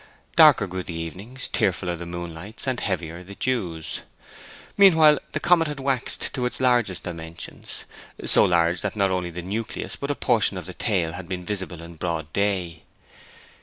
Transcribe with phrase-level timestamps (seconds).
[0.35, 3.99] Darker grew the evenings, tearfuller the moonlights, and heavier the dews.
[4.75, 7.85] Meanwhile the comet had waxed to its largest dimensions,
[8.25, 11.45] so large that not only the nucleus but a portion of the tail had been
[11.45, 12.81] visible in broad day.